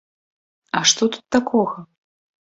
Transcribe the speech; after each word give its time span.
А 0.79 0.81
што 0.91 1.07
тут 1.15 1.25
такога? 1.35 1.75